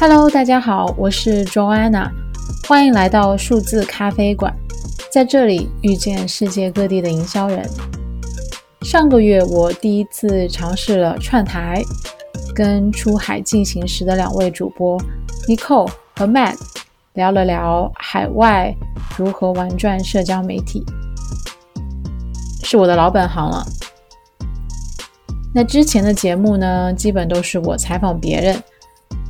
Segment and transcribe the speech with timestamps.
[0.00, 2.08] Hello，大家好，我是 Joanna，
[2.68, 4.54] 欢迎来到数字咖啡馆，
[5.12, 7.68] 在这里遇见世界各地的营销人。
[8.82, 11.82] 上个月我第一次尝试了串台，
[12.54, 14.96] 跟出海进行时的两位主播
[15.48, 16.54] Nicole 和 Matt
[17.14, 18.72] 聊了聊海外
[19.16, 20.86] 如何玩转社交媒体，
[22.62, 23.66] 是我的老本行了。
[25.52, 28.62] 那之前的节目呢，基本都是我采访别人。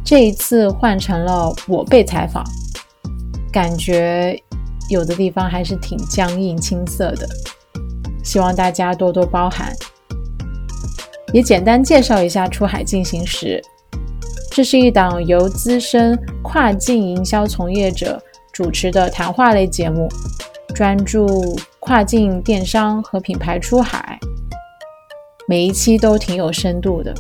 [0.09, 2.43] 这一次换成了我被采访，
[3.53, 4.35] 感觉
[4.89, 7.29] 有的地方还是挺僵硬青涩的，
[8.25, 9.71] 希望大家多多包涵。
[11.35, 13.63] 也简单介绍一下出海进行时，
[14.51, 18.19] 这是一档由资深跨境营销从业者
[18.51, 20.09] 主持的谈话类节目，
[20.75, 24.19] 专注跨境电商和品牌出海，
[25.47, 27.15] 每一期都挺有深度的。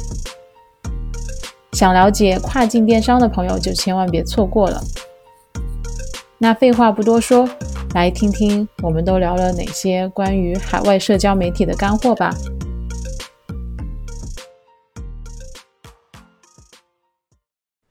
[1.78, 4.80] 想了解跨境电商的朋友就千万别错过了。
[6.36, 7.48] 那废话不多说，
[7.94, 12.34] 来听听我们都聊了哪些关于海外社交媒体的干货吧。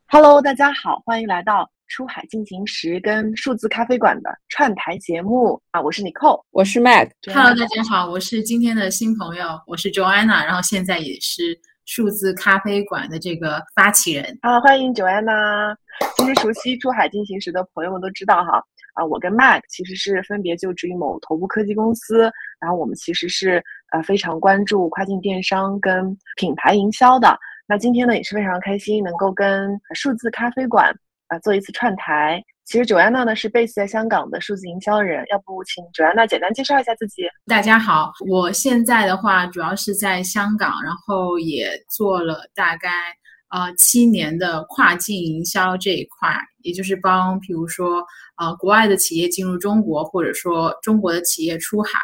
[0.07, 5.79] Hello，大家好，欢迎来到出海进行时跟数字咖啡馆的串台节目啊！
[5.81, 7.07] 我是 Nicole，我是 Mac。
[7.33, 11.57] Hello，大家好，我是今天的新朋友，我是 Joanna，然后现在也是。
[11.87, 15.73] 数字咖啡馆的这个发起人啊，欢迎 Joanna。
[16.17, 18.61] 其实熟悉出海进行时的朋友们都知道哈，
[18.93, 22.29] 啊，我跟 Mac 其实是分别就职于某头部科技公司，
[22.59, 23.63] 然后我们其实是
[23.93, 27.35] 呃非常关注跨境电商跟品牌营销的。
[27.65, 30.93] 那今天呢也是非常开心能够跟数字咖啡馆
[31.29, 32.43] 啊做一次串台。
[32.67, 37.21] 其实九安娜呢是 base 在香港的数字营销人，要不请九安娜简单介绍一下自己？
[37.45, 42.89] 大家好，我现在的话主要是在香港，然后也做了大概
[43.51, 48.03] 呃七年的跨境营销这一块，也就是帮比如说
[48.35, 51.97] 呃国外的企业进入中国，或者说中国的企业出海，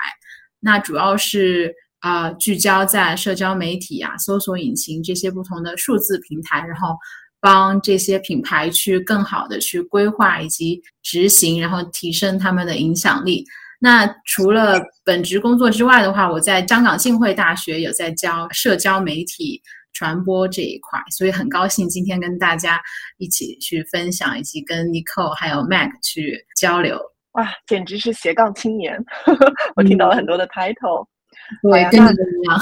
[0.61, 6.95] 那主要是啊聚焦在社交媒体啊、搜索引擎这些不同的数字平台，然后。
[7.43, 13.45] 帮这些品牌去更好的去规划以及执行，然后提升他们的影响力。
[13.81, 19.61] 那除了本职工作之外的话，我在香港浸会大学有在教社交媒体
[19.91, 22.81] 传播这一块，所以很高兴今天跟大家
[23.17, 26.97] 一起去分享，以及跟 Nicole 还有 Mac 去交流。
[27.33, 28.97] 哇，简直是斜杠青年！
[29.75, 31.05] 我听到了很多的 title。
[31.61, 32.61] 对，跟你一样。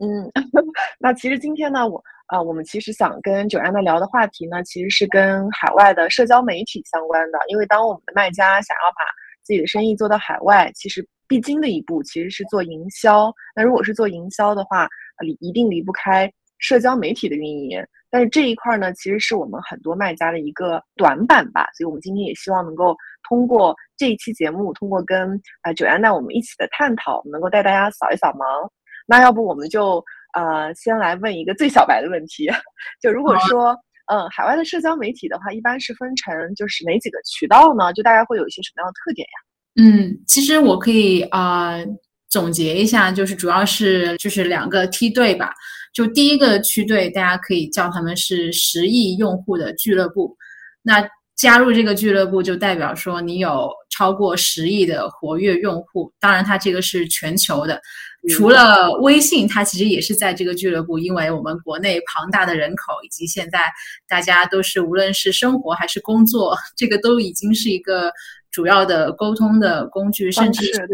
[0.00, 0.32] 嗯，
[0.98, 2.02] 那其实今天呢，我。
[2.34, 7.38] 啊，我们其实想跟九安娜聊的话题呢，其实是跟海外的社交媒体相关的。
[7.46, 9.04] 因为当我们的卖家想要把
[9.44, 13.32] 自己的生意做到海外，其实必经的一步其实是做营销。
[13.54, 14.88] 那如果是做营销的话，
[15.20, 16.28] 离一定离不开
[16.58, 17.80] 社交媒体的运营。
[18.10, 21.68] 但是这一块呢，其实是我们很多卖家的一个短板吧。
[21.78, 22.96] 所以我们今天也希望能够
[23.28, 28.68] 通过这一期节目，通过跟啊九安娜我们一起的探讨，能够带大家扫一扫盲。
[29.06, 30.04] 那要不我们就。
[30.34, 32.48] 呃，先来问一个最小白的问题，
[33.00, 33.76] 就如果说，
[34.12, 37.92] 嗯，海外的社交媒体的话，一般是分成就是哪几个渠道呢？
[37.92, 39.38] 就大概会有一些什么样的特点呀？
[39.76, 41.76] 嗯，其实我可以啊
[42.28, 45.52] 总结一下，就是主要是就是两个梯队吧。
[45.92, 50.36] 就第一个区队，大家可以叫他们是十亿用户的俱乐部。
[50.82, 56.12] 那加入这个俱乐部，就代表说你有超过十亿的活跃用户。
[56.20, 57.80] 当然，它这个是全球的。
[58.30, 63.70] 除了微信，它其实也是在这个俱乐部，因为我们国内庞大的人口，以及现在
[64.08, 68.10] 大家都是无论是生活还是工作，这个都已经是一个
[68.50, 70.88] 主要的沟通的工具，甚至是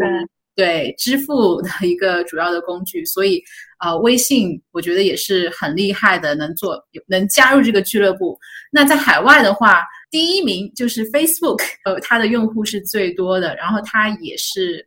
[0.55, 3.05] 对支付的一个主要的工具。
[3.05, 3.41] 所以，
[3.79, 6.77] 呃，微信我觉得也是很厉害的，能做
[7.07, 8.37] 能加入这个俱乐部。
[8.73, 14.85] 那在海外的话，第一名就是 Facebook，呃，它的用户是最多的，然后它也是。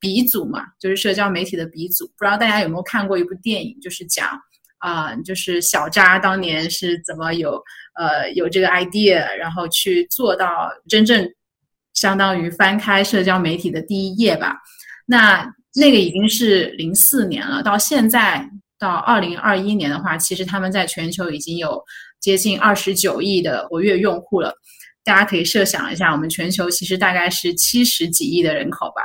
[0.00, 2.06] 鼻祖嘛，就是社交媒体的鼻祖。
[2.16, 4.28] 不知道大家有没有看过一部电影，就是讲
[4.78, 7.62] 啊，就是小扎当年是怎么有
[7.94, 11.28] 呃有这个 idea，然后去做到真正
[11.94, 14.56] 相当于翻开社交媒体的第一页吧。
[15.06, 18.48] 那那个已经是零四年了，到现在
[18.78, 21.82] 到二零二一年的话，其实他们在全球已经有
[22.20, 24.54] 接近二十九亿的活跃用户了。
[25.04, 29.02] 大家可以设想一下，我们全球其实大概是七十几亿的人口吧。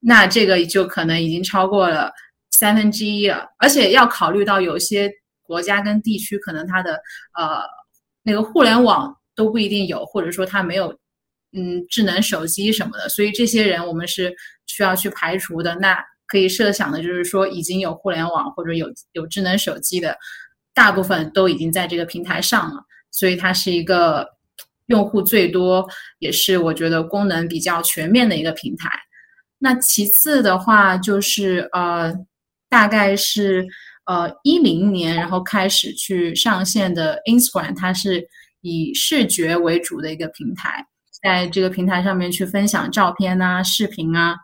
[0.00, 2.12] 那这个就可能已经超过了
[2.50, 5.10] 三分之一了，而且要考虑到有些
[5.42, 6.94] 国家跟地区可能它的
[7.38, 7.62] 呃
[8.22, 10.96] 那个互联网都不一定有，或者说它没有
[11.52, 14.34] 嗯智能手机什么的，所以这些人我们是
[14.66, 15.74] 需要去排除的。
[15.76, 20.16] 那可以设想的就是说，已经有互联网或者有有智能手机的，
[20.74, 22.84] 大部分都已经在这个平台上了。
[23.10, 24.28] 所以它是一个
[24.86, 28.90] 用户最多，也是我觉得功能比较全面的一个平台。
[29.58, 32.14] 那其次的话就是呃，
[32.68, 33.66] 大概是
[34.06, 38.26] 呃一零年，然后开始去上线的 Instagram，它是
[38.60, 40.86] 以视觉为主的一个平台，
[41.22, 44.36] 在这个平台上面去分享照片啊、视频啊，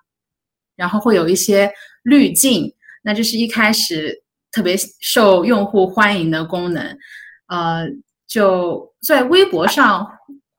[0.76, 1.70] 然后会有一些
[2.02, 6.98] 滤镜，那这是一开始特别受用户欢迎的功能，
[7.46, 7.86] 呃，
[8.26, 10.10] 就在微博上。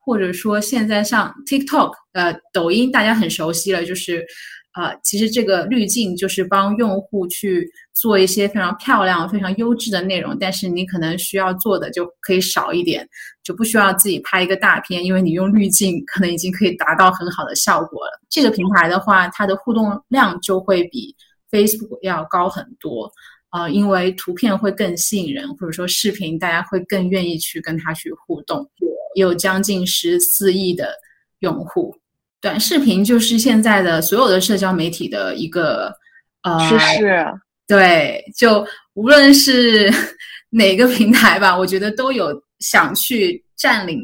[0.06, 4.24] 或者说现在像 TikTok、呃抖音，大家很熟悉了，就是，
[4.78, 13.04] 呃，其实这个滤镜就是帮用户去做一些非常漂亮、非常优质的内容，但是你可能需要做的就可以少一点，
[13.42, 18.20] 就不需要自己拍一个大片，因为你用滤镜可能已经可以达到很好的效果了。
[18.30, 21.16] 这个平台的话，它的互动量就会比
[21.50, 23.10] Facebook 要高很多，
[23.56, 28.70] 呃，因为图片会更吸引人，或者说视频大家会更愿意去跟它去互动。
[29.14, 30.92] 有将近十四亿的
[31.38, 31.96] 用户，
[32.38, 35.90] 短视频就是现在的所有的社交媒体的一个
[36.42, 37.24] 呃趋势。
[37.66, 38.62] 对，就
[38.92, 39.90] 无论是
[40.50, 43.98] 哪个平台吧，我觉得都有想去占领，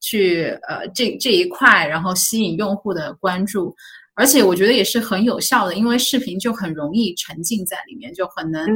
[0.00, 3.76] 去呃这这一块，然后吸引用户的关注。
[4.16, 8.66] 而且我觉得也是很有效的，因为视频就很容易沉浸在里面，就很能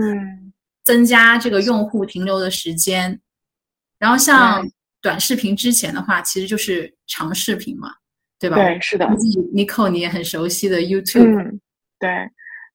[0.84, 3.20] 增加这个用户停留的时间。
[3.98, 4.64] 然后像。
[5.02, 7.90] 短视频之前的话，其实就是长视频嘛，
[8.38, 8.56] 对吧？
[8.56, 9.06] 对，是的。
[9.06, 11.40] Nico，你也很熟悉的 YouTube。
[11.40, 11.58] 嗯，
[11.98, 12.10] 对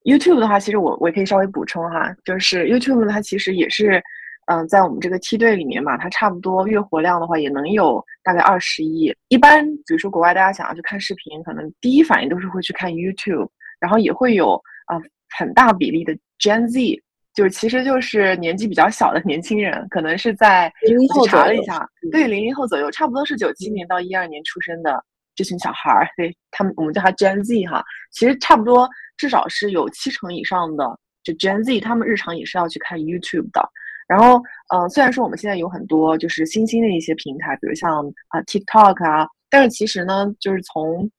[0.06, 4.02] ，YouTube 的话，其实我我也可以稍微补充哈，就是 YouTube 它其实也是，
[4.46, 9.14] 嗯，在我们这个梯队里面嘛，它差不多月活量的话也能有大概二十亿。
[9.30, 13.50] 一般比如说国外大家想要去看视频，可能第一反应都是会去看 YouTube，
[13.80, 14.56] 然后也会有
[14.86, 15.02] 啊
[15.38, 17.02] 很大比例的 Gen Z。
[17.34, 25.04] 就是其实就是年纪比较小的年轻人，可能是在零零后查了一下，对零零后左右，差不多是九七年到一二年出生的
[25.36, 27.84] 这群小孩儿，对他们我们叫他 Gen Z 哈，
[28.14, 28.88] 其实差不多
[29.18, 33.70] 至少是有七成以上的就 Gen Z，他们日常也是要去看 YouTube 的。
[34.08, 34.42] 然后，
[34.74, 41.10] 嗯，虽然说我们现在有很多就是新兴的一些平台，比如像啊 TikTok 啊，但是其实呢，就是从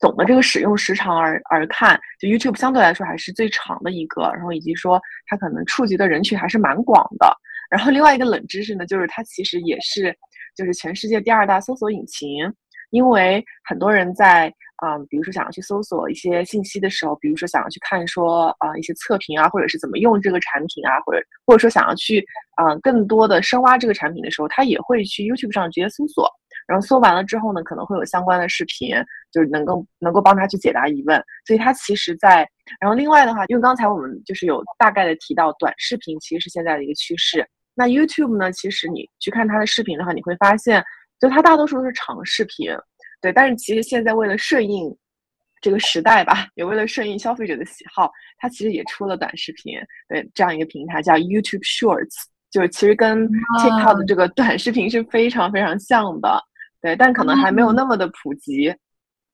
[0.00, 7.34] 总的这个使用时长而而看，就 YouTube 相对来说还是最长的一个，然后以及说它可能触及的人群还是蛮广的。
[7.70, 10.14] 然后另外一个冷知识呢，就是它其实也是
[10.54, 12.28] 就是全世界第二大搜索引擎，
[12.90, 22.24] 因为很多人在啊，比如说想要去搜索一些信息的时候，比如说想要去看说啊一些测评啊，或者是怎么用这个产品啊，或者或者说想要去
[22.56, 26.30] 啊更多的深挖这个产品的时候，他也会去 YouTube 上直接搜索。
[26.66, 28.90] 然后搜完了之后呢，可能会有相关的视频，
[29.30, 31.22] 就是能够能够帮他去解答疑问。
[31.46, 32.38] 所以他其实，在
[32.80, 37.46] 然后另外的话，因为刚才我们就是有大概的提到短视频其实是现在的一个趋势。
[37.72, 40.82] 那 YouTube 呢，其实你去看它的视频的话，你会发现，
[41.20, 42.68] 就它大多数都是长视频，
[43.20, 43.32] 对。
[43.32, 44.94] 但是其实现在为了顺应
[45.60, 49.78] 这个时代吧，也为了顺应消费者的喜好，它其实也出了短视频，
[50.08, 52.14] 对这样一个平台叫 YouTube Shorts，
[52.50, 53.28] 就是其实跟
[53.58, 56.40] TikTok 的这个短视频是非常非常像的。
[56.82, 58.72] 对，但可能还没有那么的普及。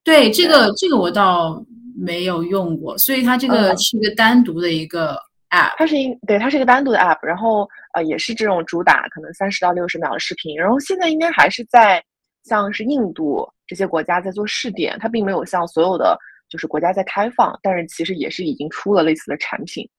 [0.03, 1.63] 对，这个这个我倒
[1.95, 5.15] 没有用过，所以它这个是一个单独的一个
[5.51, 5.75] app。
[5.77, 12.03] 它是一对，它是一个单独的 app，然后呃也是这种主打可能三十到六十秒的视频，然后现在应该还是在
[12.43, 16.17] 像是印度这些国家在做试点，它并没有像所有的
[16.49, 19.89] 就是国家在开放，但是其实也是已经出了类似的产品。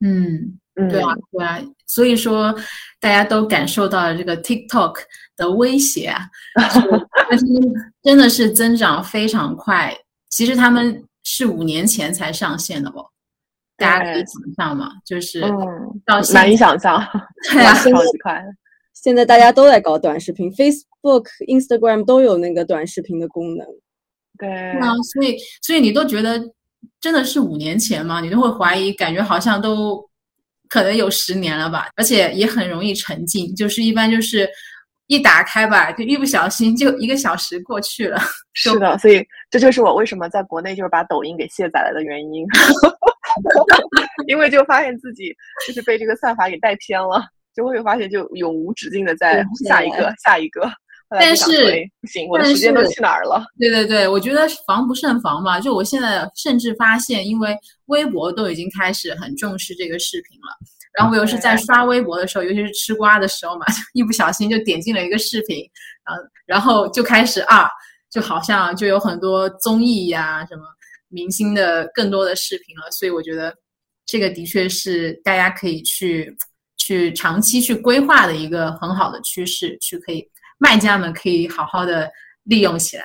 [0.00, 0.58] 嗯。
[0.74, 2.50] 对啊，对啊，所以说
[2.98, 4.94] 大家都感受到了这个 TikTok
[5.36, 6.26] 的威胁啊，
[8.02, 9.94] 真的是增长非常快。
[10.30, 13.06] 其实他们是五年前才上线的哦，
[13.76, 15.42] 大家可以想象嘛，就是
[16.06, 16.98] 到、嗯难以想象，
[17.52, 18.42] 对啊，超级快。
[18.94, 23.66] 现在大家都在搞短视频，Facebook、Instagram 都有那个短视频的功能。
[24.38, 26.42] 对啊，所以所以你都觉得
[27.00, 28.20] 真的是五年前吗？
[28.20, 30.08] 你都会怀疑，感觉好像都。
[30.68, 34.48] 可能有十年了吧，而且也很容易沉浸，就是一般就是
[35.06, 38.18] 一打开吧，就一不小心就一个小时过去了。
[38.54, 42.46] 是的，所以这就是我为什么在国内就是把抖音给卸载了的原因，
[44.28, 47.22] 因为就发现自己就是被这个算法给带偏了，
[47.54, 50.70] 就会发现就永无止境的在下一个下一个。
[51.20, 51.44] 但是
[52.00, 53.44] 不行，我的时间都去哪儿了？
[53.58, 55.60] 对对对，我觉得防不胜防嘛。
[55.60, 57.54] 就我现在甚至发现，因为
[57.86, 60.56] 微博都已经开始很重视这个视频了。
[60.96, 65.68] 然后我又是在刷微博的时候，尤其是吃瓜的时候嘛， 一不小心就点进了一个视频，
[66.06, 67.68] 然后然后就开始啊，
[68.10, 70.62] 就好像就有很多综艺呀、什么
[71.08, 72.90] 明星的更多的视频了。
[72.90, 73.54] 所以我觉得
[74.06, 76.34] 这个的确是大家可以去
[76.92, 82.10] 去长期去规划的一个很好的趋势，去可以卖家们可以好好的
[82.42, 83.04] 利用起来。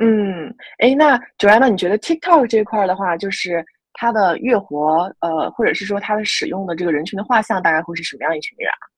[0.00, 8.89] 嗯，哎，那九安，呢你觉得 TikTok 这块的话，就是它的月活，呃，或者是说它的使用的这个人群的画像，大概会是什么样一群人啊？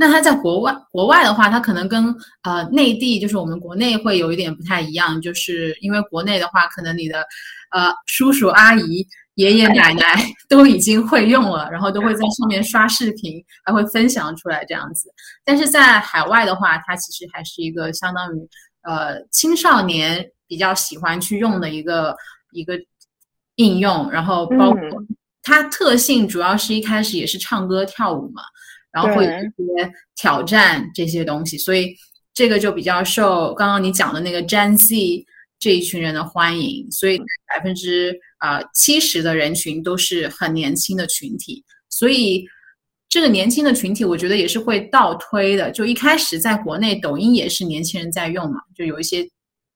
[0.00, 2.02] 那它在国外，国外的话，它可能跟
[2.42, 7.20] 呃内地，就是我们国内会有一点不太一样，就是因为国内的话，可能你的
[7.70, 15.10] 呃叔叔阿姨、爷爷奶奶 都已经会用了，然后都会在上面刷视频，还会分享出来这样子。
[15.44, 18.48] 但是在海外的话，它其实还是一个相当于
[18.84, 22.16] 呃青少年比较喜欢去用的一个
[22.52, 22.72] 一个
[23.56, 24.80] 应用，然后包括
[25.42, 28.40] 它特性主要是一开始也是唱歌跳舞嘛。
[28.92, 31.94] 然后会有一些挑战这些东西，所以
[32.34, 35.24] 这个就比较受刚刚你讲的那个 Gen Z
[35.58, 42.44] 这一群人的欢迎，所以百分之啊七十的人群都是很年轻的群体，所以
[43.08, 45.70] 这个年轻的群体我觉得也是会倒推的。
[45.70, 49.24] 就一开始在国内，抖音也是年轻人在用嘛，就有一些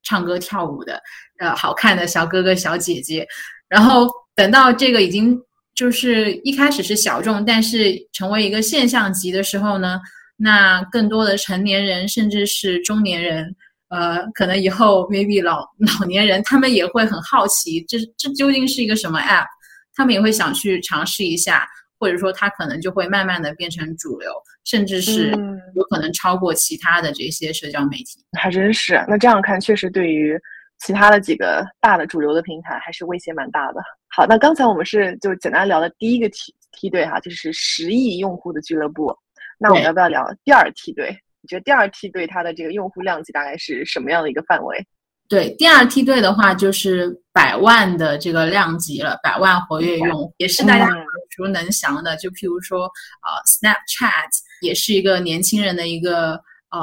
[0.02, 1.00] 唱歌跳舞的
[1.38, 3.26] 呃好看的小哥哥小姐姐，
[3.68, 5.40] 然后等到这个已经。
[5.74, 10.00] 就是一开始是小众，但是成为一个现象级的时候呢，
[10.36, 13.54] 那更多的成年人甚至是中年人，
[13.88, 15.66] 呃，可能以后 maybe 老
[16.00, 19.46] 老年人，他们也会很好奇，这这究竟是一个什么 app，
[19.94, 21.66] 他们也会想去尝试一下，
[21.98, 24.30] 或者说它可能就会慢慢的变成主流，
[24.64, 25.30] 甚至是
[25.74, 28.24] 有可能超过其他的这些社交媒体。
[28.38, 30.38] 还真是，那这样看确实对于。
[30.80, 33.80] 其他的几个大的主流的平台还是威胁蛮大的。
[34.16, 39.12] 好，那刚才我们是就简单聊的第一个梯梯队哈，就是十亿用户的俱乐部。
[39.58, 41.10] 那我们要不要聊第二梯队？
[41.40, 44.86] 你觉得第二梯队它的这个用户量级大概是什么样的一个范围？
[45.28, 52.16] 对，第二梯队的话就是百万的这个量级了，百万活跃用户也是大家耳熟能详的。
[52.18, 54.28] 就譬如说，呃，Snapchat
[54.60, 56.34] 也是一个年轻人的一个
[56.70, 56.80] 呃。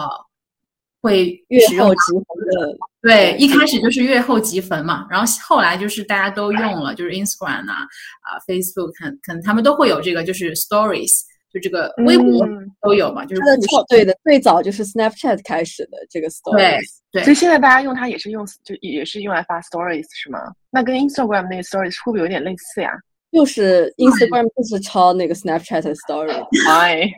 [1.01, 7.77] 会月后即焚的，对，一开始就是月后即焚嘛，然后后来就是大家都用了，就是 Instagram 啊，
[8.21, 12.47] 啊 Facebook，可可能他们都会有这个，就是 Stories，就这个微博
[12.81, 13.41] 都有嘛，就是
[13.89, 20.39] 对的，最早就是 Snapchat 开始的这个 Stories，对，所以现在大家用它也是用，就也是用来发 Stories 是吗？
[20.69, 22.91] 那跟 Instagram 那个 Stories 会不会有点类似呀？
[23.31, 26.31] 就是 Instagram 就是抄那个 Snapchat 的 Story，
[26.67, 27.09] 哎，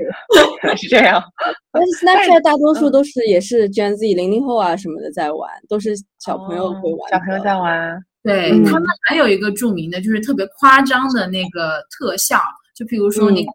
[0.77, 1.24] 是这样。
[1.74, 7.12] 但是 Snapchat 大多数都是也是 Gen Z 零零后啊什么的在玩，都是小朋友会玩。
[7.12, 12.39] 小朋友在玩，对他们还有一个著名的，就是特别夸张的那个特效，
[12.75, 13.46] 就比如说你，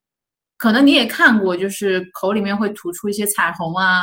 [0.56, 4.02] 可能你也看过，就是口里面会吐出一些彩虹啊，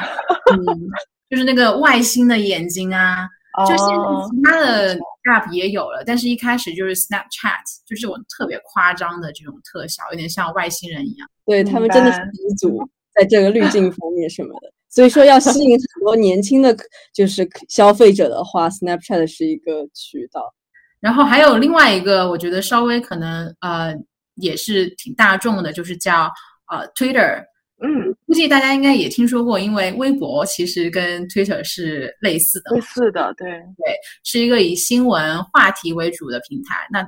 [0.54, 0.58] 嗯，
[1.30, 3.28] 就是那个外星的眼睛啊。
[3.64, 4.98] 就现在其他的
[5.32, 11.30] app 也有了，但是一开始就是 Snapchat，就是这种特别夸张的这种特效，有点像外星人一样。
[11.46, 14.72] 对他们真的是鼻祖，在这个滤镜方面什么的。
[14.90, 16.76] 所以说要吸引很多年轻的，
[17.14, 20.54] 就是消费者的话，Snapchat 是一个渠道。
[21.00, 23.96] 然后还有另外一个，我觉得稍微可能呃
[24.36, 26.30] 也是挺大众的，就是叫
[26.72, 27.44] 呃 Twitter。
[27.82, 36.88] 嗯，估计大家应该也听说过，因为微博其实跟 Twitter 是类似的，类似的，对对，是一个以新闻话题为主的平台。
[36.89, 37.05] 那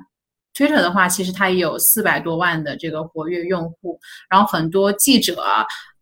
[0.54, 3.98] Twitter 的话，其实它也有四百多万的这个活跃用户，
[4.30, 5.42] 然后很多记者，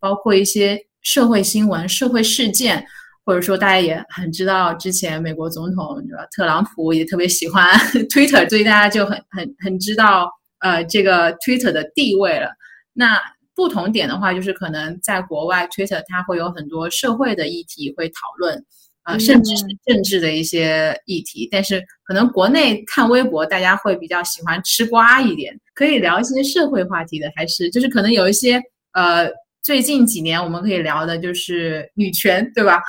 [0.00, 2.84] 包括一些社会新闻、社会事件，
[3.24, 6.02] 或者说大家也很知道，之前美国总统
[6.34, 7.64] 特朗普也特别喜欢
[8.10, 12.48] Twitter，所以大家就很很很知道呃这个 Twitter 的地位了。
[12.92, 13.20] 那
[13.56, 18.62] 不同点的话，就是可能在国外，Twitter 它会有很多社会的议题会讨论，
[19.02, 21.48] 啊，甚至是政治的一些议题。
[21.50, 29.26] 但是可能国内看微博，大家会比较喜欢吃瓜一点，可以聊一些社会话题的，还是就是可能有一些呃，
[29.62, 32.82] 最近几年我们可以聊的就是女权，对吧？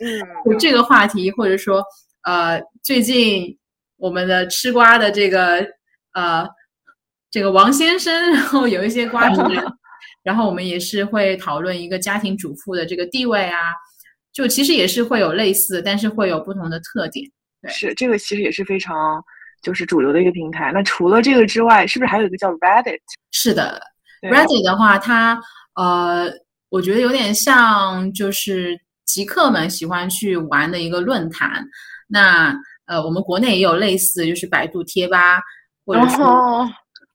[0.00, 0.18] 嗯，
[0.50, 1.84] 就这个话题，或者说
[2.22, 3.58] 呃，最近
[3.98, 5.66] 我们的吃瓜的这个
[6.14, 6.48] 呃，
[7.30, 9.42] 这个王先生，然后有一些瓜主。
[10.24, 13.58] 然后我们也是会讨论一个家庭主妇的这个地位啊，
[14.32, 17.30] 就其实也是会有类似，但是会有不同的特点。
[17.60, 19.22] 对是这个其实也是非常
[19.62, 20.72] 就是主流的一个平台。
[20.72, 22.98] 那除了这个之外，是不是还有一个叫 Reddit？
[23.32, 23.80] 是的
[24.22, 25.38] ，Reddit 的话，它
[25.74, 26.32] 呃，
[26.70, 31.62] 我觉得有点像就是极客们喜欢去玩的一个论坛。
[32.08, 35.38] 那呃，我们国内也有类似，就是百度贴吧，
[35.84, 36.66] 或者说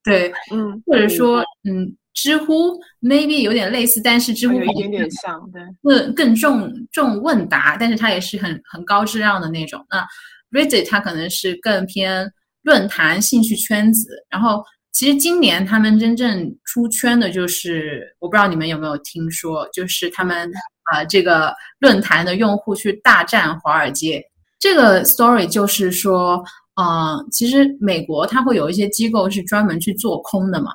[0.04, 1.96] 对，嗯，或者说嗯。
[2.13, 9.86] 知乎 maybe 有点类似，但是知乎有一点点像，对，更更重重问答，但是它也是很很高质量的那种。
[9.89, 10.06] 那
[10.51, 12.30] Reddit 它可能是更偏
[12.63, 14.10] 论坛兴趣圈子。
[14.30, 20.51] 然后其实今年他们真正出圈的就是，我不知道你们有没有听说，就是他们
[20.92, 24.22] 啊这个论坛的用户去大战华尔街。
[24.60, 26.44] 这个 story 就是说，
[26.75, 30.72] 呃，其实美国它会有一些机构是专门去做空的嘛。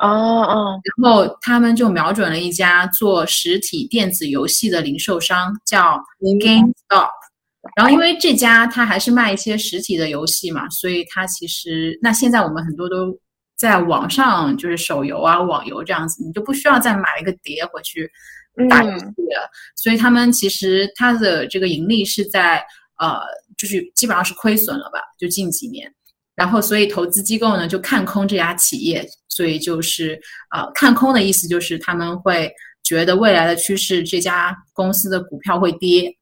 [0.00, 6.00] 哦哦，然后他们就瞄准了一家做实体电子游戏的零售商，叫
[6.40, 7.10] GameStop。
[7.76, 13.14] 然后因为这家它还是卖一些实体的游戏嘛，所以它其实那现在我们很多都
[13.56, 18.10] 在网上就是手游啊、网游这样子，你就不需要再买一个碟回去
[18.70, 19.50] 打游戏了。
[19.76, 22.64] 所以他们其实它的这个盈利是在
[22.98, 23.20] 呃，
[23.58, 25.92] 就是基本上是亏损了吧，就近几年。
[26.40, 29.06] 然后所以投资机构呢就看空这家企业。
[29.28, 30.20] 所以就是
[30.50, 36.14] 呃，看空的意思就是他们会觉得未来的趋势，这家公司的股票会跌。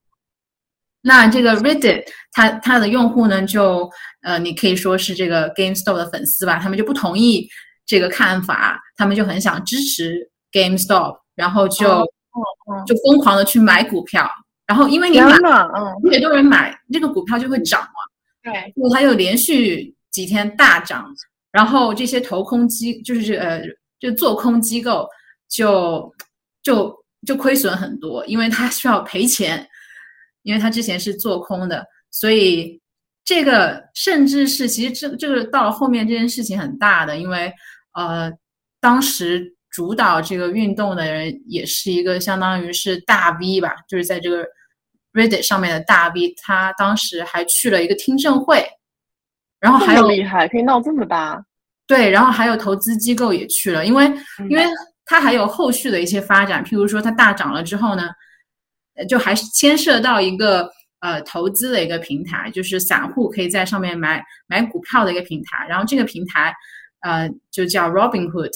[1.01, 3.91] 那这个 Reddit 它它的用户呢，就
[4.23, 7.49] 呃，你可以说是这个 GameStop 的粉丝吧，他们就不同意
[7.87, 12.05] 这个看法，他们就很想支持 GameStop，然后就
[12.87, 14.29] 就疯狂的去买股票。
[14.67, 18.53] 然后因为你买，嗯，特别多人买，这个股票就会涨嘛。
[18.53, 21.15] 对，所以它又连续几天大涨。
[21.51, 23.63] 然后这些投空机就是呃，
[23.99, 25.09] 就做空机构
[25.49, 26.15] 就
[26.63, 26.95] 就
[27.27, 29.67] 就亏损很多，因为他需要赔钱，
[30.43, 32.79] 因为他之前是做空的，所以
[33.25, 37.51] 这个甚至是其实这这个到了后面这件事情很大的，因为
[37.95, 38.31] 呃，
[38.79, 44.45] 当时主导这个运动的人也是一个相当于是大 V 吧，就是在这个
[45.15, 48.69] Reddit 上面的大 V，他当时还去了一个听证会。
[49.61, 51.43] 然后还有厉害，可以闹这么大，
[51.87, 54.05] 对，然后还有投资机构也去了，因为
[54.49, 54.65] 因为
[55.05, 58.09] 它还有后续的一些发展，譬如说它大涨了之后呢，
[59.09, 66.55] 就还是牵涉到一个呃投资的一个平台，就是散户可以在上面买买股票的一个平台，然后这个平台
[67.01, 68.53] 呃就叫 Robinhood，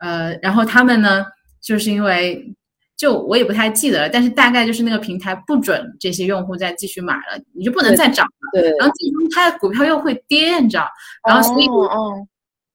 [0.00, 1.26] 呃，然后他们呢
[1.60, 2.55] 就是因为。
[2.96, 8.60] 就我也不太记得了，但是大概就是那个平台不准这些用户再继续买了，你就不能再涨了。
[8.60, 8.70] 对。
[8.78, 10.88] 然后最终它的股票又会跌，你知道？
[11.28, 11.66] 然后所以，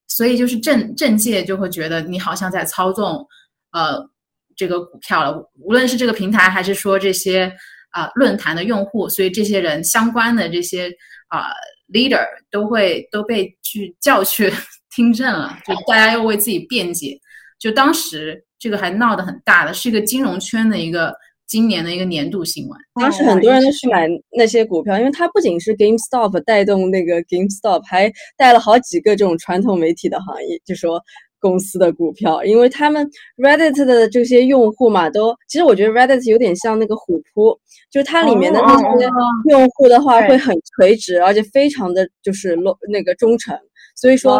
[0.07, 3.25] 所以就是政政界就会觉得你好像在操纵，
[3.71, 4.07] 呃，
[4.55, 5.51] 这个股票了。
[5.59, 7.51] 无论是这个平台还是说这些
[7.89, 10.91] 啊论坛的用户，所以这些人相关的这些
[11.29, 11.47] 啊
[11.91, 14.53] leader 都会都被去叫去
[14.95, 17.19] 听证了，就大家又为自己辩解。
[17.57, 18.45] 就当时。
[18.61, 21.11] 这个还闹得很大的，是一个金融圈的一个
[21.47, 22.79] 今年的一个年度新闻。
[22.93, 31.01] 当时很多人都去买那些股票，因为它不仅是 GameStop 带动那个 GameStop，还带了好几个这种传统媒体的行业，就说
[31.39, 39.09] 公司的股票，因为他们 Reddit 的这些用户嘛，都其实我觉得 Reddit 有点像那个虎扑，就是它里面的那些
[39.49, 42.55] 用户的话会很垂直，而且非常的就是
[42.91, 43.57] 那个忠诚，
[43.95, 44.39] 所以说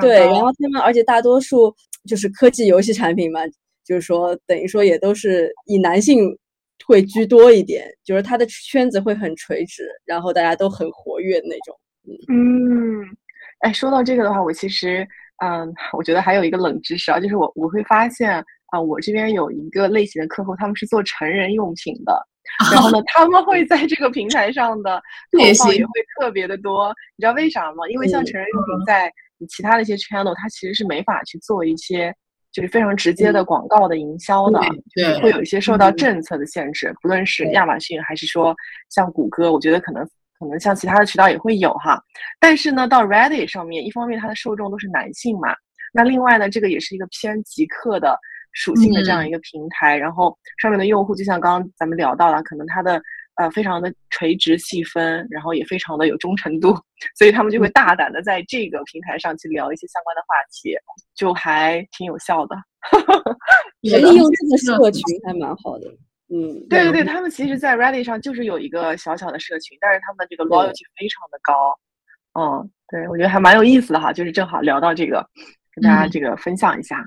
[0.00, 1.74] 对，然后他们而且大多数。
[2.08, 3.40] 就是科技游戏产品嘛，
[3.84, 6.36] 就是说等于说也都是以男性
[6.86, 11.78] 会居多一点，就是他的圈子会很垂直，然后大家都很活跃那种。
[12.28, 13.04] 嗯，
[13.60, 15.06] 哎，说到这个的话，我其实
[15.44, 22.26] 嗯，我觉得还有一个冷知识啊，就是我我会发现啊，我这边有一个类型的客户，他们是做成人用品的，
[22.72, 27.86] 然后呢， 他们会在这个平台上的投放也会特别的多，你知道为啥吗？
[27.90, 29.12] 因为像成人用品在。
[29.48, 32.14] 其他的一些 channel，它其实是没法去做一些
[32.52, 34.60] 就是非常直接的广告的营销的，
[34.94, 36.94] 对，会有一些受到政策的限制。
[37.00, 38.54] 不论是亚马逊还是说
[38.88, 40.04] 像谷歌，我觉得可能
[40.38, 42.02] 可能像其他的渠道也会有哈。
[42.38, 45.54] 但是呢，到 Reddit 上面，一方面它的受众都是男性嘛，
[45.92, 48.18] 那另外呢，这个也是一个偏极客的
[48.52, 53.00] 属性的这样一个平台，然后上面的用户就像刚刚咱们聊到了，可能他的。
[53.40, 56.74] 呃，非常的垂直细分，然后也非常的有忠诚度，
[57.16, 60.76] 所以他们就会大胆的在这个平台上去聊一些相关的话题，
[61.14, 62.54] 就还挺有效的。
[63.80, 65.86] 利用这个社群还蛮好的。
[66.28, 71.74] 嗯，对对对，他们其实，在 Reddit 上就是有一个小小的社群，但是他们的这个 loyalty 非常的高。
[72.38, 75.26] 嗯，对，我觉得还蛮有意思的哈，就是正好聊到这个，
[75.74, 77.02] 跟大家这个分享一下。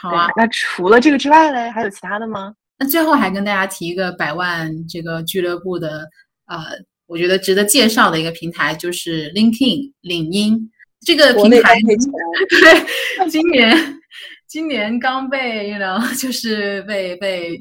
[0.00, 2.54] 好啊，那除了这个之外嘞，还有其他的吗？
[2.78, 6.08] 那最后还跟大家提一个百万这个俱乐部的，
[6.46, 6.58] 呃，
[7.06, 13.98] 我觉得值得介绍的一个平台就是 LinkedIn 领英这个平台， 对，今年
[14.46, 17.56] 今年刚被，you，know 就是被被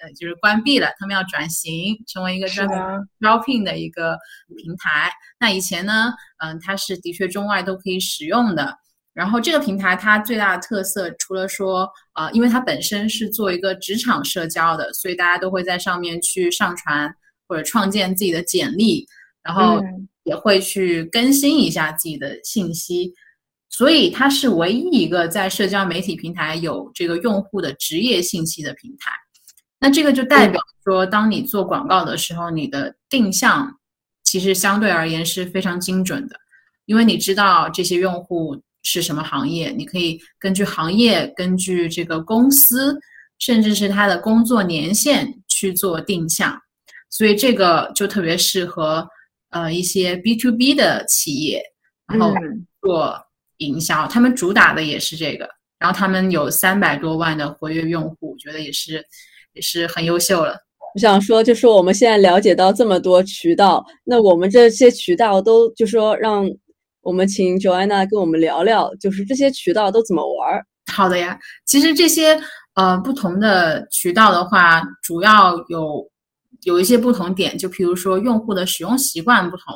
[0.00, 2.78] 呃就是关闭了，他们要转型成为一个专门
[3.20, 4.16] 招聘的一个
[4.56, 5.10] 平台。
[5.40, 8.76] 那以前呢，嗯，它是的确中外都可以使用的。
[9.14, 17.14] 然后这个平台它最大的特色，除了说，呃，因为它本身是做一个职场社交的，所以大家都会在上面去上传
[17.46, 19.06] 或者创建自己的简历，
[19.42, 19.82] 然后
[20.22, 23.12] 也会去更新一下自己的信息，
[23.68, 29.10] 所以它是唯一一个在社交媒体平台有这个用户的职业信息的平台。
[29.78, 33.78] 那这个就代表说，当你做广告的时候，你的定向
[34.22, 36.36] 其实相对而言是非常精准的，
[36.86, 42.98] 因为你知道这些用户是什么行业，你可以根据行业、根据这个公司，
[43.38, 46.56] 甚至是他的工作年限去做定向，
[47.10, 49.06] 所以这个就特别适合
[49.50, 51.62] 呃一些 B to B 的企业，
[52.06, 52.34] 然后
[52.80, 53.16] 做
[53.58, 59.04] 营销，他们主打的也是这个，然后他们有三百多万的活跃用户，我觉得也是。
[59.54, 60.56] 也是很优秀了。
[60.94, 66.48] 我想说，就是我们现在了解到这么多渠道，那我们这些渠道都就说让
[67.02, 70.64] 我们请 Joanna 跟我们聊聊，就是这些渠道都怎么玩？
[70.92, 72.40] 好的呀，其实这些
[72.74, 76.08] 呃不同的渠道的话，主要有
[76.62, 79.74] 有一些不同点，就比如说用户的使用习惯不同，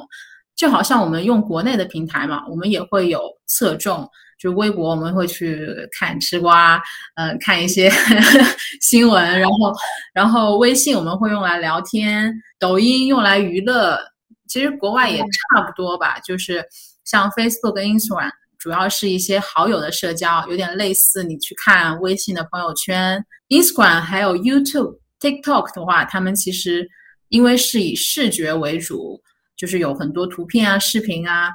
[0.54, 4.08] 就好像我们用国内的平台嘛，我们也会有侧重。
[4.38, 5.66] 就微博，我们会去
[5.98, 6.78] 看吃瓜，
[7.14, 7.90] 嗯，看一些
[8.82, 9.72] 新闻，然后，
[10.12, 13.98] 然后微信我们会用来聊天，抖音用来娱乐。
[14.46, 16.62] 其实国外也差不多吧，就是
[17.06, 23.24] 像 Facebook 跟 Instagram，主要是一些好友的社交，有点类似你去看微信的朋友圈。
[23.48, 26.86] Instagram 还有 YouTube、TikTok 的话，他们其实
[27.30, 29.22] 因为是以视觉为主，
[29.56, 31.50] 就是有很多图片啊、视频啊，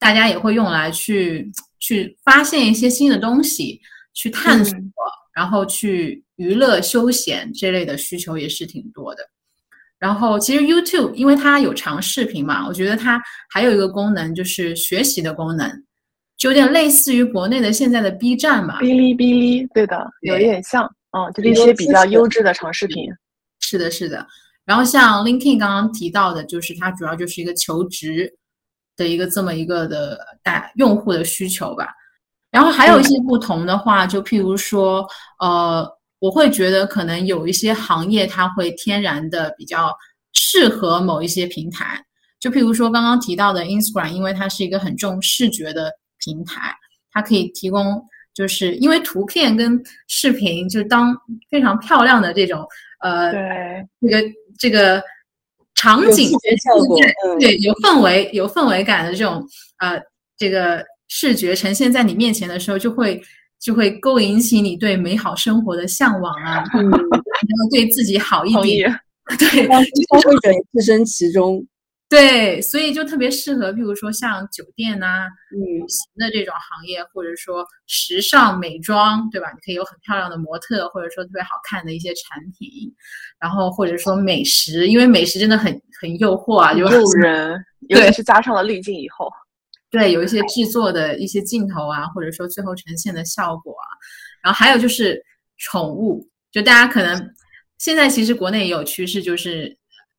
[0.00, 1.52] 大家也会用来去。
[1.78, 3.80] 去发现一些新的东西，
[4.12, 4.76] 去探索，
[5.32, 9.22] 然后去娱乐休闲这类的需求也是挺多的。
[10.06, 15.68] 然后其实 YouTube 因为它有长视频嘛，我觉得它还有一个功能就是学习的功能，
[16.36, 18.78] 就有点类似于国内的现在的 B 站吧。
[18.80, 23.04] 哔哩哔哩，对的，有一点像，嗯，就是一些比较优质的长视频。
[23.58, 24.24] 是的，是的。
[24.64, 28.32] 然后像 LinkedIn 刚刚提到的，就是它主要就是一个求职。
[28.98, 31.92] 的一个这么一个的大用户的需求吧，
[32.50, 35.06] 然后还有一些不同的话，就譬如说，
[35.38, 35.86] 呃，
[36.18, 39.94] 我会觉得可能有一些行业它会天然的比较
[40.32, 42.02] 适合某一些平台，
[42.40, 45.92] 就譬如说刚刚提到的 Instagram，因为它是一个很重视觉的
[46.24, 46.74] 平台，
[47.12, 48.02] 它可以提供，
[48.34, 51.16] 就是因为图片跟视频就当
[51.50, 52.66] 非常漂亮的这种，
[53.00, 55.02] 呃，对，这个这个。
[55.78, 56.98] 场景效果，
[57.38, 60.00] 对，有氛围、有氛围感的这种呃，
[60.38, 63.20] 这个视觉呈现在你面前的时候，就会
[63.66, 68.88] 就会勾引起你对美好生活的向往啊， 然后对自己好一点，
[69.36, 71.66] 对，让消费者置身其中。
[72.08, 79.48] 对，所以就特别适合，譬如说像酒店呐、旅行的这种行业，或者说时尚美妆，对吧？
[79.52, 82.70] 你可以有很漂亮的模特，或者说特别好看的一些产品，
[83.40, 86.86] 然后或者说美食，因为美食真的很很诱惑啊，诱
[87.18, 87.58] 人，
[87.90, 89.28] 尤其是加上了滤镜以后，
[89.96, 93.86] 对，有一些制作的一些镜头啊，或者说最后呈现的效果啊，
[94.42, 95.24] 然后还有就是
[95.56, 97.30] 宠物，就大家可能
[97.78, 99.76] 现在其实国内也有趋势，就是。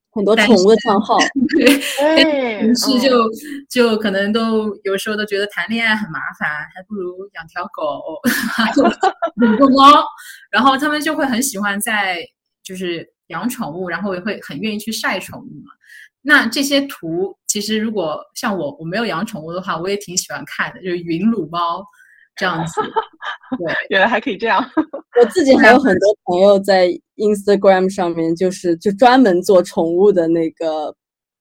[0.09, 1.15] 很多宠物的账号，
[1.55, 3.29] 对，于是就
[3.69, 8.19] 就可能都有时候都觉得谈恋爱很麻烦，还不如养条狗，
[9.45, 10.03] 养个猫，
[10.49, 12.17] 然后他们就会很喜欢在
[12.63, 15.71] 就是养宠物，然后也会很愿意去晒宠物嘛。
[16.27, 21.81] 那这些图其实如果像我我没有养宠物的话，我也挺喜欢看的，就是云撸猫。
[22.39, 22.79] 这样子，
[23.57, 24.63] 对，原来还可以这样。
[25.19, 30.93] 我自己还有很多 朋友在 Instagram 上面，就是就专门做宠物的那个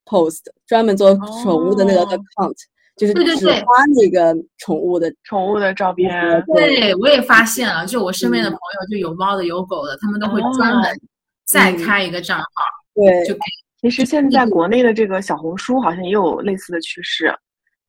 [0.06, 2.56] post，专门做宠物的那个 account，
[2.96, 6.10] 就是只发那个宠物的宠物的照片。
[6.54, 10.98] 对，我也发现了，就我身边的朋友，就有猫的有狗的，他们都会专门
[11.44, 12.46] 再开一个账号。
[12.94, 13.34] 对，就
[13.80, 17.32] 其实现在国内的这个小红书好像也有类似的趋势，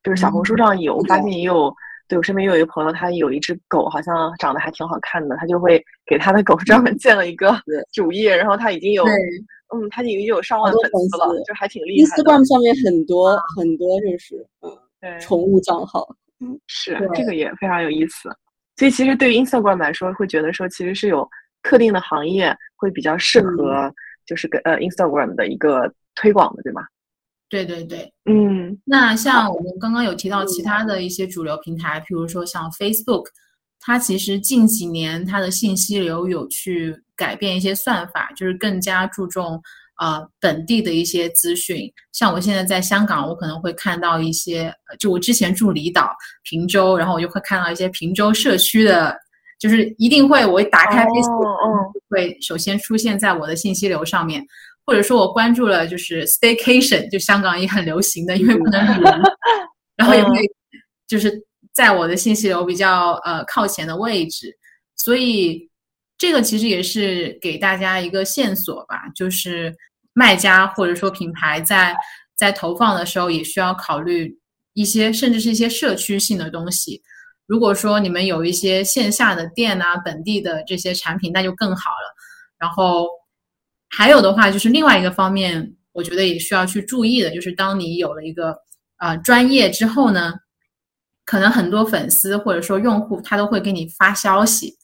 [0.04, 1.74] 就是小红书上有，我发现也有。
[2.10, 7.54] 对我身边也有一个朋友，他有一只狗，好像长得还挺好看的，他就会给他的狗专门建了一个
[7.92, 12.16] 主页，然后他已经有，嗯，他已经有上万粉丝了，就还挺厉害。
[12.16, 14.72] Instagram 上面很多很多就是嗯，
[15.02, 16.08] 对，宠物账号，
[16.40, 18.30] 嗯，是这个也非常有意思。
[18.78, 21.30] 所以其实对于 Instagram 来说，会觉得说其实是有
[21.62, 23.94] 特定的行业会比较适合，
[24.28, 26.84] 就是跟呃 Instagram 的一个推广的，对吗？
[27.50, 33.24] 对对对，嗯，那像我们刚刚有提到其他的一些主流平台，譬如说像 Facebook，
[33.80, 39.62] 它其实近几年它的信息流有去改变一些算法，就是更加注重
[40.02, 41.90] 呃本地的一些资讯。
[42.12, 46.14] 像我现在在香港，我可能会看到一些，就我之前住离岛
[46.44, 49.18] 平洲，然后我就会看到一些平洲社区的，
[49.60, 54.46] 就是一定会我打开 Facebook，会首先出现在我的信息流上面。
[54.90, 59.12] 或者说我关注了，就是 staycation，就香港也很流行的，因为不能旅游，
[59.98, 60.50] 然后也会
[61.06, 61.30] 就是
[61.74, 64.58] 在我的信息流比较呃靠前的位置，
[64.96, 65.70] 所以
[66.18, 69.76] 这个其实也是给大家一个线索吧，就是
[70.14, 71.94] 卖家或者说品牌在
[72.38, 74.40] 在投放的时候也需要考虑
[74.72, 77.02] 一些，甚至是一些社区性的东西。
[77.48, 82.14] 如果说你们有一些线下的店啊，本地的这些产品，那就更好了。
[82.60, 83.08] 然后
[83.90, 88.54] 还有的话，就是另外一个方面，我觉得也需要去注意的，就是当你有了一个
[88.98, 90.34] 呃专业之后呢，
[91.24, 94.76] 可能很多粉丝或者说用户他都会给你发消息，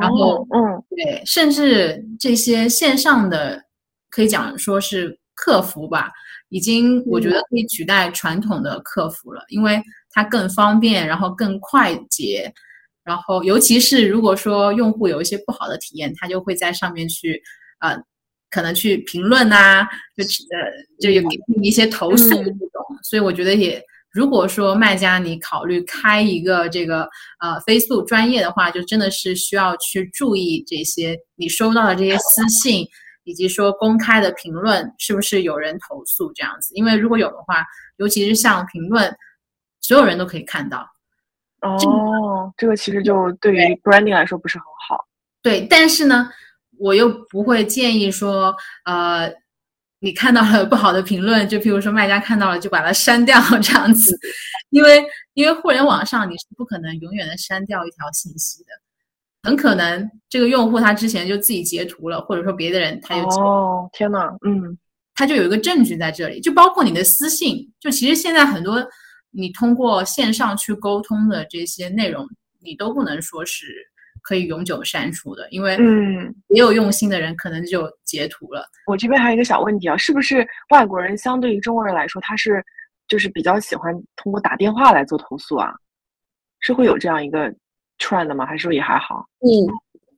[0.00, 3.60] 然后嗯，对，甚至这些线上的
[4.10, 6.12] 可以讲说是客服吧，
[6.50, 9.82] 已经我觉得可以取代传统的客服了，因为。
[10.16, 12.50] 它更方便，然后更快捷，
[13.04, 17.38] 然后尤其是如果说用户有一些不好的体验，他就会在上面去，
[17.80, 17.94] 呃，
[18.48, 22.82] 可能去评论呐，就呃，就有给你一些投诉这种。
[23.02, 23.78] 所以我觉得也，
[24.10, 27.02] 如果说卖家你考虑开一个这个
[27.40, 32.88] 呃 Facebook 专业的话，就真的是需要去注意这些你收到的这些私信，
[33.24, 36.72] 以及说公开的评论是不是有人投诉这样子。
[36.74, 37.62] 因为如果有的话，
[37.98, 39.14] 尤其是像评论。
[39.86, 40.80] 所有人都可以看到，
[41.60, 45.06] 哦，这个其实就对于 branding 来说不是很好。
[45.40, 46.28] 对，但是呢，
[46.76, 48.52] 我又不会建议说，
[48.84, 49.32] 呃，
[50.00, 54.18] 你看到了不好的评论，就譬如说卖家看到了就把它删掉 这样子，
[54.70, 58.70] 因为因为互联网上你是不可能永远的删掉一条信息的，
[59.44, 64.76] 很可能这个用户他之前就自己截图了，或者说别的人他就哦，天呐，嗯，
[65.14, 68.84] 他就有一个证据在这里，就包括你的私信，就其实现在很多。
[69.30, 72.26] 你通过线上去沟通的这些内容，
[72.60, 73.66] 你都不能说是
[74.22, 78.66] 可以永久删除的，因为嗯，也有用心的人可能就截图了。
[78.86, 82.64] 我这边还有一个小问题啊，是不是外国人相对于中国人来说，他是
[83.06, 85.72] 就是比较喜欢通过打电话来做投诉啊？
[86.60, 87.52] 是会有这样一个
[87.98, 88.44] trend 吗？
[88.46, 89.24] 还是也还好？
[89.40, 89.48] 嗯，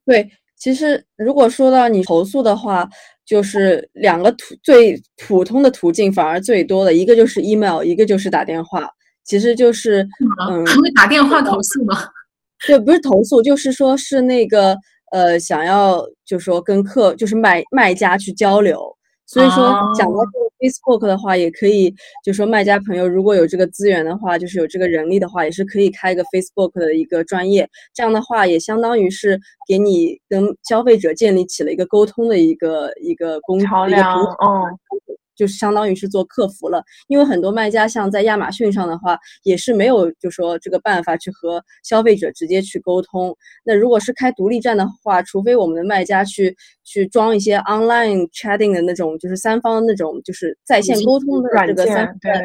[0.07, 2.88] 对，其实如果说到你投诉的话，
[3.27, 8.88] 就是两个途最普通的途径，反而最多的一个就是 email，一个就是打电话。
[9.29, 10.09] 其实就是，
[10.49, 11.95] 嗯，会打电话投诉吗？
[12.67, 14.75] 对，不是投诉，就是说是那个，
[15.12, 18.81] 呃，想要就说跟客，就是卖卖家去交流。
[19.27, 19.64] 所以说
[19.95, 27.69] 讲到这个 Facebook 的话，也可以，就说卖家朋友如果有这个资源的话，就是有这个人力的话，也是可以开一个 Facebook 的一个专业。
[27.93, 29.38] 这样的话，也相当于是
[29.69, 34.79] 给你跟消费者建立起了一个沟通的一个一个公桥梁，嗯。
[35.38, 43.35] 就是相当于是做客服了，因为很多卖家像在亚马逊上的话，也是没有就说这个办法去和消费者直接去沟通。
[43.64, 52.42] 那如果是开独立站的话，除非我们的卖家去去装一些 online chatting 的那种，就是三方的那种，就是在线沟通的这个三软件，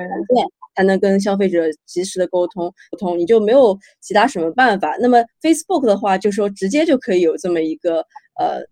[0.76, 4.96] 才能跟消费者及时的沟通沟通，你就没有其他什么办法。
[5.00, 8.06] 那么 Facebook 的话，就说直接就可以有这么一个
[8.40, 8.64] 呃。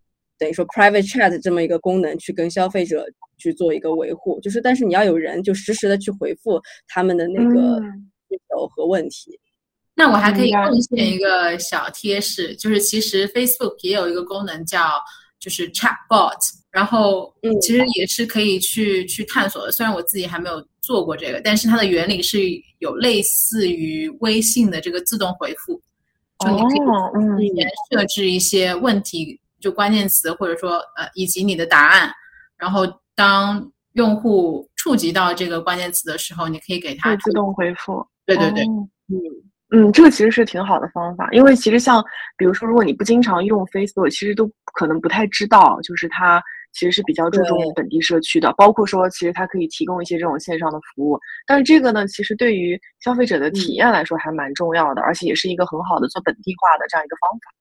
[0.41, 3.05] 等于说 private chat 这么一个功能，去跟消费者
[3.37, 7.79] 去做一个维护，就是但是你要有人就实时的去回复他们的那个
[8.27, 9.39] 需求和问题。
[9.93, 14.79] 那我还可以贡献一个小贴士，就是其实 Facebook 也有一个功能叫
[15.39, 16.39] 就是 chatbot，
[16.71, 19.71] 然后其实也是可以去去探索的。
[19.71, 22.39] 虽然我自己还没有做过这个，但是它的原理是
[22.79, 25.79] 有类似于微信的这个自动回复，
[26.39, 26.79] 就你可以
[27.37, 29.39] 里面设置一些问题。
[29.61, 32.11] 就关键词，或者说呃，以及你的答案，
[32.57, 32.81] 然后
[33.15, 38.05] 当用户触及到这个关键词的时候，你可以给他自动回复。
[38.25, 38.89] 对对对，嗯
[39.73, 42.03] 嗯，这个其实是挺好的方法，因为其实像
[42.37, 46.41] 比如说，如果你不经常用 Facebook，其实都可能不太知道，就是它
[46.73, 51.19] 其实是比较注重本地社区的，包括说其实它可以提供一些这种线上的服务。
[51.47, 57.51] 但是这个呢，其实对于消费者的体验来说还蛮重要的，而且也是一个很好的做本地化的这样一个方法。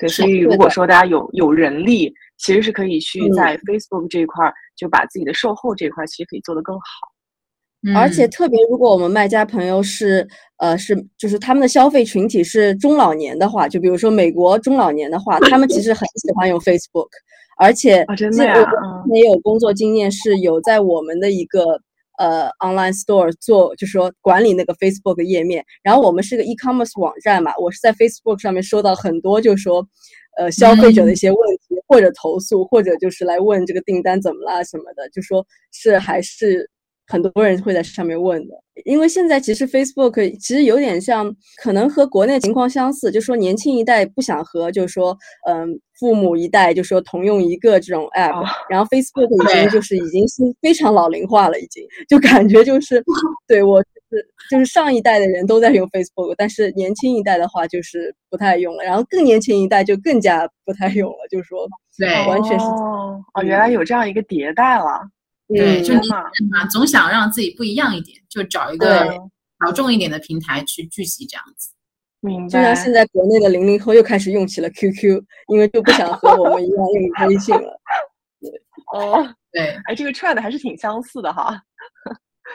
[0.00, 6.82] 对，所以如果说大家有有人力，其实是可以去在 Facebook 这一块，就把自己的售后这一块其实可以做得更好。
[7.94, 17.08] 而且特别，如果我们卖家朋友是呃是就是他们的消费群体是中老年的话，就比如说美国中老年的话，他们其实很喜欢用 Facebook，
[17.58, 18.54] 而且真的呀，
[19.12, 21.80] 也有工作经验是有在我们的一个。
[22.20, 29.82] 呃，online store 做就是说管理那个 Facebook 页面，然后我们是个 e-commerce 网站嘛，我是在 Facebook 上面收到很多就是说，
[30.36, 36.68] 呃，消费者的一些问题或者投诉，或者就是来问这个订单怎么啦什么的，就说是还是。
[37.12, 38.54] 很多人会在上面问的，
[38.84, 45.66] 因为现在其实 Facebook 其实有点像，可能和国内情况相似，就说年轻一代不想和，就是说，嗯，
[46.00, 53.04] 父母一代就说同用一个这种 app，然后 Facebook 已经就是已经是非常老龄化了，已经就感觉就是，
[53.46, 53.82] 对我
[54.50, 65.02] 就是上一代的人都在用 Facebook，但是年轻一代的话就是不太用了，然后更年轻一代就更加不太用了，就是说，对，完全是哦，哦原来有这样一个迭代了。
[65.48, 69.04] 对，就天呐你嘛，总想让自己不一样一点，就找一个
[69.64, 71.70] 小众一点的平台去聚集这样子。
[72.20, 72.48] 明白。
[72.48, 77.80] 就像现在国内的零零后又开始用起了 QQ，因为就不想和我们一样用微信了。
[78.92, 81.60] 哦，对，哎，这个 trend 还是挺相似的哈，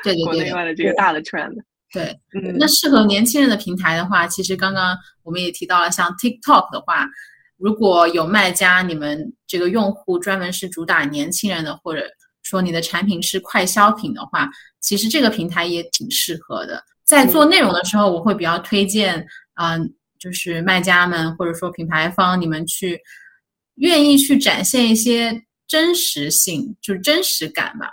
[0.04, 1.54] 对对对国内外的这个大的 trend。
[1.92, 2.18] 对。
[2.34, 7.08] 嗯，那适合年轻人的平台的话，其实刚刚我们也提到了，像 TikTok 的话，
[7.58, 12.06] 如果有卖家，你们这个用户专门是主打年轻人的，或者
[12.44, 14.50] 说你的产品是快消品的话，
[14.82, 16.84] 其实这个平台也挺适合的。
[17.06, 19.26] 在做内容的时候，我会比较推荐，
[19.56, 23.00] 嗯、就是卖家们或者说品牌方，你们去
[23.76, 27.92] 愿意去展现一些真实性，就是真实感吧，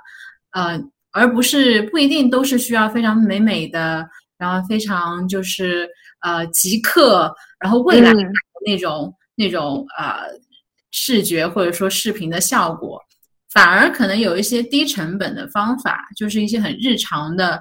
[0.53, 4.07] 呃，而不是不一定都是需要非常美美的，
[4.38, 5.88] 然后非常就是
[6.20, 8.12] 呃即刻，然后未来
[8.66, 10.22] 那种、那种呃
[10.90, 13.01] 视觉或者说视频的效果，
[13.51, 17.61] 反而可能有一些低成本的方法，就是一些很日常的，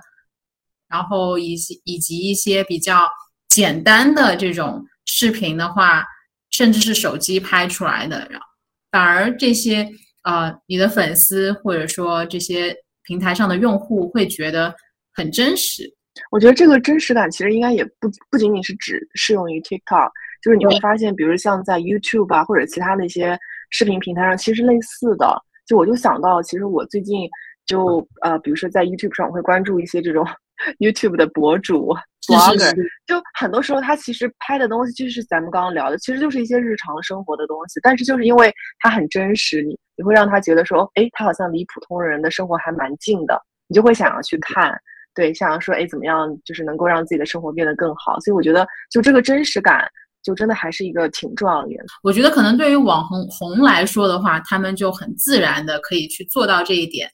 [0.89, 3.07] 然后以及以及一些比较
[3.51, 6.05] 简单的这种视频的话，
[6.51, 8.45] 甚至是手机拍出来的，然后
[8.91, 9.85] 反而这些
[10.23, 14.73] 呃你的粉丝或者说这些平台上的用户会觉得
[15.13, 15.83] 很真实。
[16.31, 20.09] 我觉得这个真实感其实应该也不不仅仅是只适用于 TikTok，
[20.41, 23.37] 就是你会发现，比如像在 YouTube 啊或者其他的一些
[23.69, 25.41] 视频平台上，其实类似的。
[25.67, 27.29] 就我就想到，其实我最近
[27.65, 30.25] 就呃，比如说在 YouTube 上，我会关注一些这种
[30.79, 31.95] YouTube 的博主
[32.27, 32.73] blogger，
[33.07, 44.77] 就很多时候他其实拍的东西就是咱们刚刚聊的，其实就是一些日常生活的东西，但是就是因为它很真实，你你会让他觉得说，哎，他好像离普通人的生活还蛮近的，你就会想要去看。
[45.13, 48.17] 对，想要说，哎，怎么样，就是能够让自己的生活变得更好。
[48.21, 49.85] 所以我觉得，就这个真实感，
[50.23, 51.95] 就真的还是一个挺重要的元素。
[52.01, 57.09] 我觉得可能对于网红红来说的话，他们就很自然的可以去做到这一点，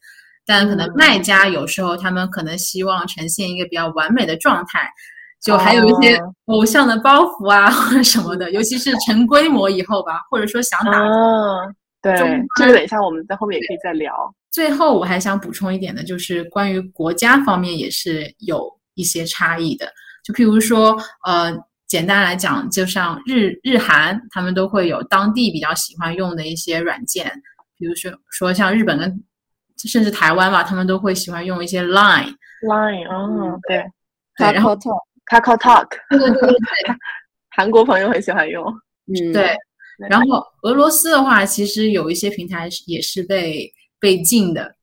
[0.47, 4.89] 但可能嗯卖家有时候他们可能希望呈现一个比较完美的状态，
[5.43, 14.13] 就还有一些哦偶像的包袱啊 或者什么的，尤其是成规模以后吧，或者说想打哦，对中，这个等一下我们在后面也可以再聊。
[14.49, 19.87] 最后，我还想补充一点的，就是关于国家方面也是有一些差异的。
[20.23, 21.55] 就譬如说，呃，
[21.87, 27.31] 简单来讲，就像日日韩，他们都会有当地比较喜欢用的一些软件，
[27.77, 29.23] 比如说说像日本跟
[29.77, 32.33] 甚至台湾吧，他们都会喜欢用一些 Line。
[32.63, 33.83] Line，哦，对。
[34.37, 36.57] 对，然后 Kakao Talk，，Kakao Talk，对对对对。
[37.49, 38.63] 韩国朋友很喜欢用。
[39.07, 39.55] 嗯，对，
[40.09, 44.75] 然后俄罗斯的话，其实有一些平台是也是被被禁的，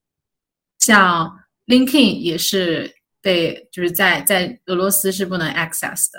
[0.81, 1.31] 像
[1.69, 6.19] LinkedIn 也是被就是在在俄罗斯是不能 access 的。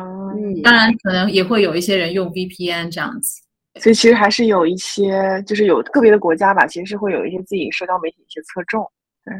[0.00, 3.42] 哦，嗯，当然，可能也会有一些人用 VPN 这样子。
[3.80, 8.84] 所以其实还是有一些，就是有个别的国家吧，其实是会有一些自己社交媒体一些侧重。
[9.24, 9.34] 对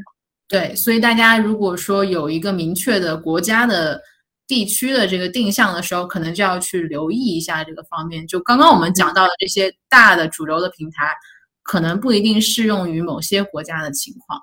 [0.49, 4.01] 对，所以大家如果说有一个明确的国家的
[4.47, 8.27] 地区的这个定向的时候，可能就要去留意一下这个方面。
[8.27, 11.15] 就刚刚我们讲到的这些大的主流的平台，
[11.63, 14.41] 可能不一定适用于某些国家的情况。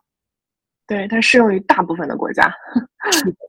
[0.86, 2.54] 对，它适用于大部分的国家。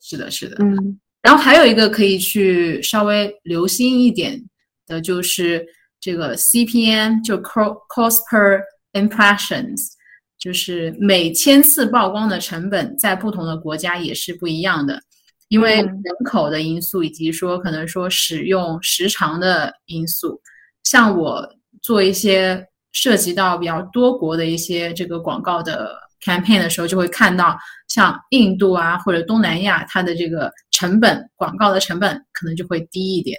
[0.01, 0.57] 是的，是的。
[0.65, 4.43] 嗯，然后还有一个可以去稍微留心一点
[4.87, 5.67] 的，就是
[6.01, 8.61] 这个 CPM，就 co- cost per
[8.93, 9.93] impressions，
[10.39, 15.01] 就是每千次曝光的成本在不同的国家也是不一样的，
[15.49, 20.41] 因为嗯人口的因素以及说可能说使用时长的因素。
[20.85, 21.49] 像我
[21.83, 33.39] 做一些涉及到比较多国的一些这个广告的 campaign 的时候，就会看到像印度啊或者东南亚，它的这个成本广告的成本可能就会低一点。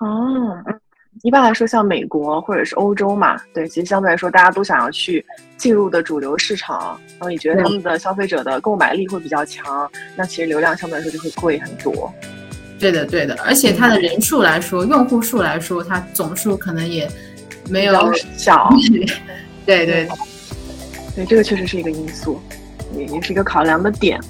[0.00, 0.06] 哦，
[0.66, 0.80] 嗯
[1.22, 5.24] 一般来说，像美国或者是欧洲嘛，对，其实相对来说，大家都想要去
[5.56, 12.12] 进入的主流市场，然后你觉得他们的消费者的购买力会比较强，那其实流量相对来说就会贵很多。
[12.78, 17.08] 对的，对的，而且它的人数来说，用户数来说，它总数可能也
[17.70, 18.68] 没有 小，
[19.64, 20.06] 对对
[21.14, 22.38] 对，这个确实是一个因素，
[22.94, 24.20] 也也是一个考量的点。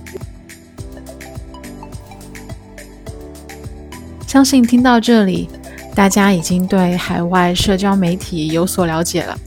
[4.26, 5.48] 相信听到这里，
[5.94, 9.38] 大家已经对海外社交媒体有所了解了。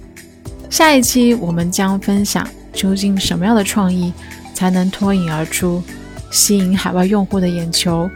[0.69, 4.13] 下一期我们将分享究竟什么样的创意
[4.53, 5.83] 才能脱颖而出，
[6.31, 8.09] 吸引海外用户的眼球，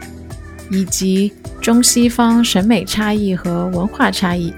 [0.70, 4.52] 以及中西方审美差异和文化差异，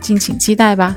[0.00, 0.96] 敬请期待吧。